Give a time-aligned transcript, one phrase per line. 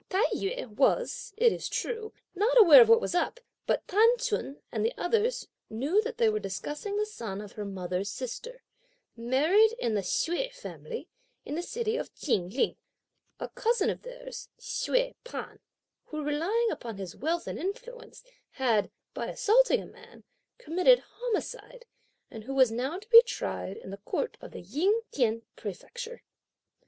[0.09, 4.59] Tai yü was, it is true, not aware of what was up, but T'an Ch'un
[4.71, 8.63] and the others knew that they were discussing the son of her mother's sister,
[9.15, 11.07] married in the Hsüeh family,
[11.45, 12.77] in the city of Chin Ling,
[13.39, 15.59] a cousin of theirs, Hsüeh P'an,
[16.05, 18.23] who relying upon his wealth and influence
[18.53, 20.23] had, by assaulting a man,
[20.57, 21.85] committed homicide,
[22.31, 26.23] and who was now to be tried in the court of the Ying T'ien Prefecture.